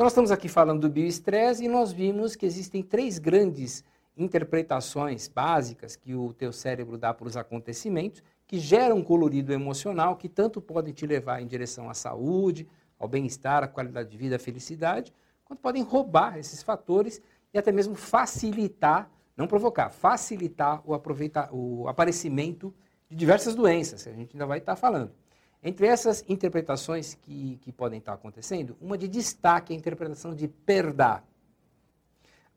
[0.00, 3.84] Então, nós estamos aqui falando do bioestresse e nós vimos que existem três grandes
[4.16, 10.16] interpretações básicas que o teu cérebro dá para os acontecimentos que geram um colorido emocional
[10.16, 12.66] que tanto podem te levar em direção à saúde,
[12.98, 15.12] ao bem-estar, à qualidade de vida, à felicidade,
[15.44, 17.20] quanto podem roubar esses fatores
[17.52, 22.74] e até mesmo facilitar, não provocar, facilitar o, aproveitar, o aparecimento
[23.06, 25.12] de diversas doenças, que a gente ainda vai estar falando.
[25.62, 30.48] Entre essas interpretações que, que podem estar acontecendo, uma de destaque é a interpretação de
[30.48, 31.22] perda.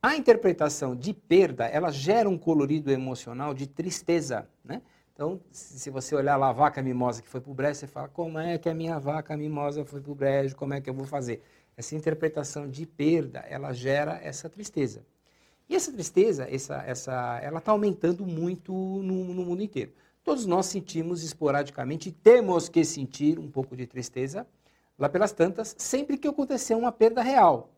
[0.00, 4.82] A interpretação de perda, ela gera um colorido emocional de tristeza, né?
[5.12, 8.08] Então, se você olhar lá a vaca mimosa que foi para o brejo, você fala,
[8.08, 10.94] como é que a minha vaca mimosa foi para o brejo, como é que eu
[10.94, 11.42] vou fazer?
[11.76, 15.04] Essa interpretação de perda, ela gera essa tristeza.
[15.68, 19.92] E essa tristeza, essa, essa, ela está aumentando muito no, no mundo inteiro.
[20.24, 24.46] Todos nós sentimos esporadicamente, temos que sentir um pouco de tristeza,
[24.98, 27.70] lá pelas tantas, sempre que acontecer uma perda real.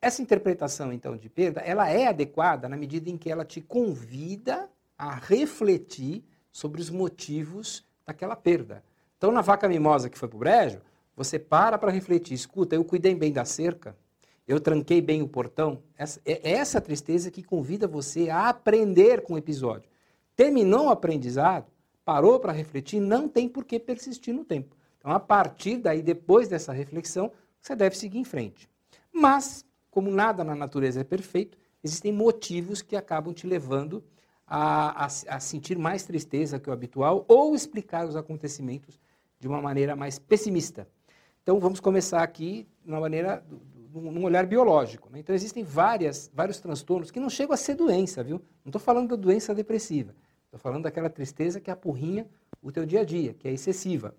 [0.00, 4.68] Essa interpretação, então, de perda, ela é adequada na medida em que ela te convida
[4.96, 8.84] a refletir sobre os motivos daquela perda.
[9.16, 10.80] Então, na vaca mimosa que foi para o brejo,
[11.16, 12.34] você para para refletir.
[12.34, 13.96] Escuta, eu cuidei bem da cerca,
[14.46, 15.82] eu tranquei bem o portão.
[15.96, 19.93] Essa, é essa tristeza que convida você a aprender com o episódio.
[20.36, 21.66] Terminou o aprendizado,
[22.04, 24.76] parou para refletir, não tem por que persistir no tempo.
[24.98, 28.68] Então, a partir daí, depois dessa reflexão, você deve seguir em frente.
[29.12, 34.02] Mas, como nada na natureza é perfeito, existem motivos que acabam te levando
[34.46, 39.00] a, a, a sentir mais tristeza que o habitual ou explicar os acontecimentos
[39.38, 40.88] de uma maneira mais pessimista.
[41.42, 43.44] Então, vamos começar aqui uma maneira,
[44.00, 45.08] num olhar biológico.
[45.10, 45.20] Né?
[45.20, 48.40] Então, existem várias, vários transtornos que não chegam a ser doença, viu?
[48.64, 50.14] Não estou falando da doença depressiva.
[50.46, 52.26] Estou falando daquela tristeza que apurrinha
[52.62, 54.14] o teu dia a dia, que é excessiva.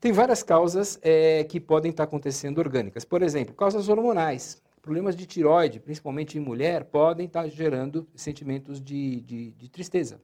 [0.00, 3.04] Tem várias causas é, que podem estar acontecendo orgânicas.
[3.04, 4.62] Por exemplo, causas hormonais.
[4.80, 10.20] Problemas de tiroide, principalmente em mulher, podem estar gerando sentimentos de, de, de tristeza.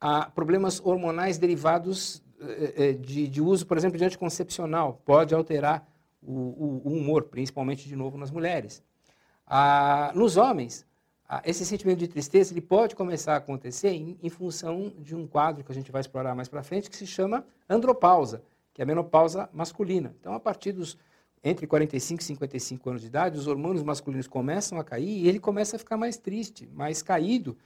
[0.00, 5.86] Há problemas hormonais derivados é, é, de, de, uso, por exemplo, de anticoncepcional, pode alterar
[6.22, 8.82] o, o, humor, principalmente, de novo, nas mulheres.
[9.46, 10.86] Ah, nos homens,
[11.28, 15.26] ah, esse sentimento de tristeza ele pode começar a acontecer em, em, função de um
[15.26, 18.42] quadro que a gente vai explorar mais para frente, que se chama andropausa,
[18.74, 20.14] que é a menopausa masculina.
[20.20, 20.96] Então, a partir dos
[21.42, 25.40] entre 45 e 55 anos de idade, os hormônios masculinos começam a cair e ele
[25.40, 27.56] começa a ficar mais triste, mais caído,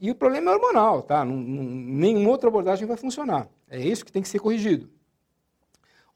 [0.00, 1.24] e o problema é hormonal, tá?
[1.24, 3.48] Nenhuma outra abordagem vai funcionar.
[3.68, 4.88] É isso que tem que ser corrigido.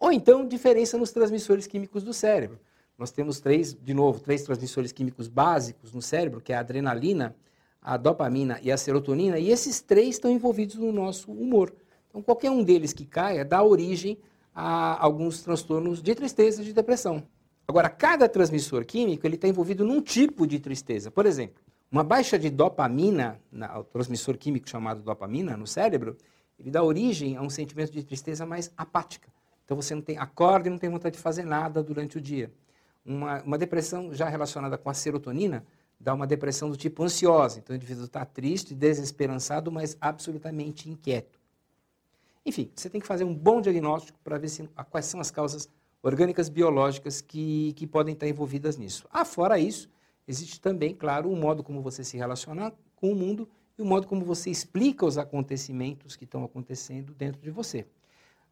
[0.02, 2.58] Ou então, diferença nos transmissores químicos do cérebro.
[2.98, 7.36] Nós temos três, de novo, três transmissores químicos básicos no cérebro, que é a adrenalina,
[7.80, 11.72] a dopamina e a serotonina, e esses três estão envolvidos no nosso humor.
[12.08, 14.18] Então, qualquer um deles que caia dá origem
[14.52, 17.22] a alguns transtornos de tristeza e de depressão.
[17.68, 21.12] Agora, cada transmissor químico ele está envolvido num tipo de tristeza.
[21.12, 23.40] Por exemplo, uma baixa de dopamina,
[23.78, 26.16] o transmissor químico chamado dopamina no cérebro,
[26.58, 29.30] ele dá origem a um sentimento de tristeza mais apática.
[29.64, 32.52] Então você não tem acorda e não tem vontade de fazer nada durante o dia.
[33.04, 35.64] Uma, uma depressão já relacionada com a serotonina
[35.98, 37.58] dá uma depressão do tipo ansiosa.
[37.58, 41.40] Então o indivíduo está triste, desesperançado, mas absolutamente inquieto.
[42.44, 45.68] Enfim, você tem que fazer um bom diagnóstico para ver se, quais são as causas
[46.02, 49.06] orgânicas biológicas que, que podem estar envolvidas nisso.
[49.12, 49.88] Ah, fora isso,
[50.26, 54.08] existe também, claro, o modo como você se relaciona com o mundo e o modo
[54.08, 57.86] como você explica os acontecimentos que estão acontecendo dentro de você.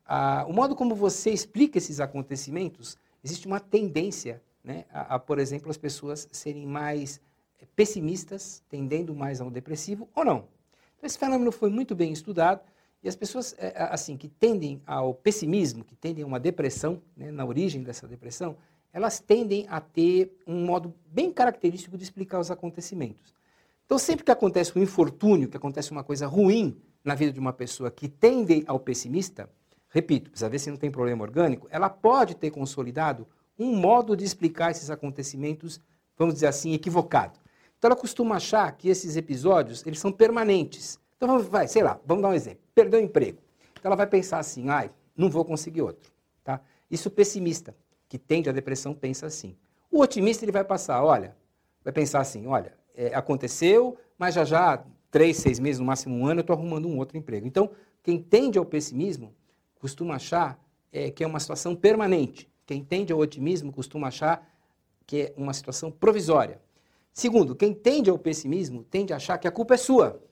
[0.06, 5.38] Ah, o modo como você explica esses acontecimentos, existe uma tendência, né, a, a, por
[5.38, 7.20] exemplo, as pessoas serem mais
[7.60, 10.48] eh, pessimistas, tendendo mais ao depressivo ou não.
[10.96, 12.60] Então, esse fenômeno foi muito bem estudado
[13.02, 17.30] e as pessoas eh, assim que tendem ao pessimismo, que tendem a uma depressão, né,
[17.30, 18.56] na origem dessa depressão,
[18.92, 23.34] elas tendem a ter um modo bem característico de explicar os acontecimentos.
[23.86, 27.52] Então, sempre que acontece um infortúnio, que acontece uma coisa ruim na vida de uma
[27.52, 29.48] pessoa que tende ao pessimista,
[29.90, 33.26] repito, precisa ver se não tem problema orgânico, ela pode ter consolidado
[33.58, 35.80] um modo de explicar esses acontecimentos,
[36.16, 37.38] vamos dizer assim, equivocado.
[37.76, 40.98] Então, ela costuma achar que esses episódios, eles são permanentes.
[41.16, 42.60] Então, vai, sei lá, vamos dar um exemplo.
[42.74, 43.38] Perdeu o emprego.
[43.72, 46.10] Então, ela vai pensar assim, ai, não vou conseguir outro.
[46.44, 46.60] Tá?
[46.90, 47.74] Isso pessimista
[48.08, 49.56] que tende à depressão pensa assim.
[49.90, 51.36] O otimista ele vai passar, olha,
[51.82, 56.26] vai pensar assim, olha, é, aconteceu, mas já já, três, seis meses, no máximo um
[56.26, 57.46] ano, eu estou arrumando um outro emprego.
[57.46, 57.70] Então,
[58.02, 59.34] quem tende ao pessimismo
[59.80, 60.62] costuma achar
[60.92, 62.48] é, que é uma situação permanente.
[62.66, 64.48] Quem tende ao otimismo costuma achar
[65.06, 66.60] que é uma situação provisória.
[67.12, 70.22] Segundo, quem tende ao pessimismo tende a achar que a culpa é sua,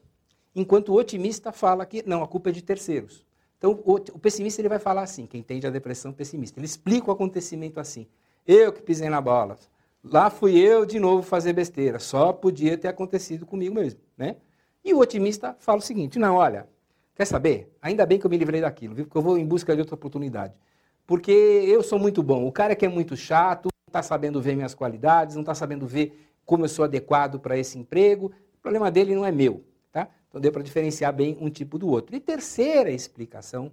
[0.55, 3.27] enquanto o otimista fala que não, a culpa é de terceiros.
[3.56, 6.61] Então, o, o, pessimista ele vai falar assim, quem tende à depressão pessimista.
[6.61, 8.06] Ele explica o acontecimento assim.
[8.47, 9.59] Eu que pisei na bola.
[10.03, 11.99] Lá fui eu de novo fazer besteira.
[11.99, 14.37] Só podia ter acontecido comigo mesmo, né?
[14.85, 16.69] E o otimista fala o seguinte: não, olha,
[17.19, 17.76] quer saber?
[17.82, 19.05] Ainda bem que eu me livrei daquilo, viu?
[19.05, 20.55] Porque eu vou em busca de outra oportunidade.
[21.05, 22.47] Porque eu sou muito bom.
[22.47, 25.85] O cara que é muito chato, não está sabendo ver minhas qualidades, não está sabendo
[25.85, 28.32] ver como eu sou adequado para esse emprego.
[28.55, 30.09] O problema dele não é meu, tá?
[30.29, 32.15] Então deu para diferenciar bem um tipo do outro.
[32.15, 33.73] E terceira explicação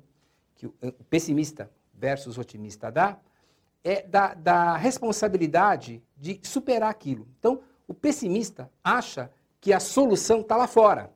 [0.55, 0.73] que o
[1.07, 3.19] pessimista versus otimista dá
[3.83, 7.27] é da, da responsabilidade de superar aquilo.
[7.37, 9.29] Então, o pessimista acha
[9.61, 11.11] que a solução está lá fora.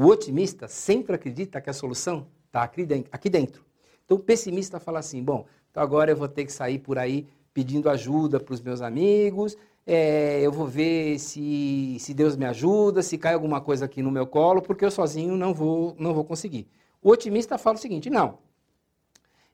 [0.00, 3.62] O otimista sempre acredita que a solução está aqui dentro.
[4.02, 7.28] Então, o pessimista fala assim: bom, então agora eu vou ter que sair por aí
[7.52, 13.02] pedindo ajuda para os meus amigos, é, eu vou ver se, se Deus me ajuda,
[13.02, 16.24] se cai alguma coisa aqui no meu colo, porque eu sozinho não vou, não vou
[16.24, 16.66] conseguir.
[17.02, 18.38] O otimista fala o seguinte: não,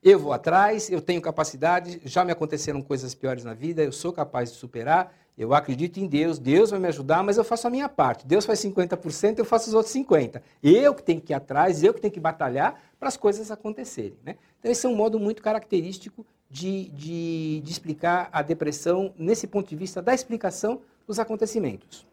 [0.01, 4.13] eu vou atrás, eu tenho capacidade, já me aconteceram coisas piores na vida, eu sou
[4.13, 7.69] capaz de superar, eu acredito em Deus, Deus vai me ajudar, mas eu faço a
[7.69, 8.25] minha parte.
[8.25, 10.41] Deus faz 50%, eu faço os outros 50%.
[10.63, 14.17] Eu que tenho que ir atrás, eu que tenho que batalhar para as coisas acontecerem.
[14.25, 14.35] Né?
[14.59, 19.69] Então, esse é um modo muito característico de, de, de explicar a depressão nesse ponto
[19.69, 22.07] de vista da explicação dos acontecimentos.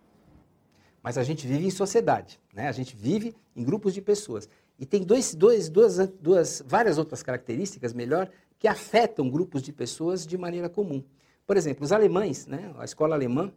[1.02, 2.68] Mas a gente vive em sociedade, né?
[2.68, 4.48] a gente vive em grupos de pessoas.
[4.78, 8.28] E tem dois, dois, duas, duas, várias outras características, melhor,
[8.58, 11.02] que afetam grupos de pessoas de maneira comum.
[11.46, 13.52] Por exemplo, os alemães, né, a escola alemã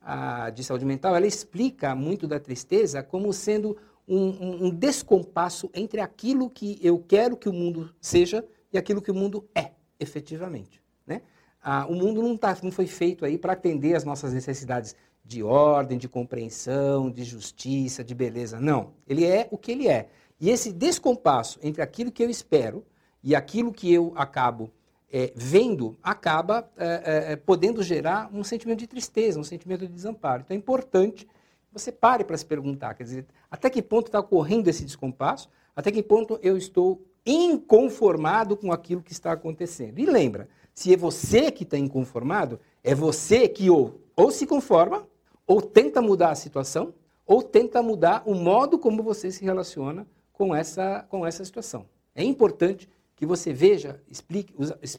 [0.00, 6.00] a, de saúde mental, ela explica muito da tristeza como sendo um, um, descompasso entre
[6.00, 10.82] aquilo que eu quero que o mundo seja e aquilo que o mundo é, efetivamente.
[11.06, 11.22] Né?
[11.62, 15.42] Ah, o mundo não, tá, não foi feito aí para atender as nossas necessidades de
[15.42, 18.60] ordem, de compreensão, de justiça, de beleza.
[18.60, 18.92] Não.
[19.06, 20.08] Ele é o que ele é.
[20.40, 22.84] E esse descompasso entre aquilo que eu espero
[23.22, 24.72] e aquilo que eu acabo
[25.12, 26.86] é, vendo, acaba é,
[27.28, 30.42] é, é podendo gerar um sentimento de tristeza, um sentimento de desamparo.
[30.42, 34.20] Então é importante que você pare para se perguntar, quer dizer, até que ponto está
[34.20, 39.98] ocorrendo esse descompasso, até que ponto eu estou inconformado com aquilo que está acontecendo.
[39.98, 45.06] E lembra, se é você que está inconformado, é você que ou, ou se conforma,
[45.46, 46.94] ou tenta mudar a situação,
[47.26, 51.86] ou tenta mudar o modo como você se relaciona com essa, com essa situação.
[52.14, 52.88] É importante
[53.22, 54.52] que você veja, explique,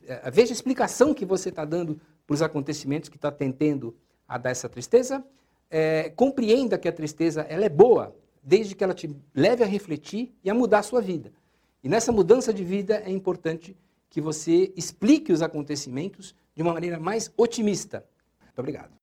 [0.07, 3.93] eh, veja a explicação que você está dando para os acontecimentos que está tentando
[4.25, 5.21] a dar essa tristeza.
[5.69, 10.33] É, compreenda que a tristeza ela é boa, desde que ela te leve a refletir
[10.41, 11.33] e a mudar a sua vida.
[11.83, 13.75] E nessa mudança de vida é importante
[14.09, 18.05] que você explique os acontecimentos de uma maneira mais otimista.
[18.41, 19.02] Muito obrigado.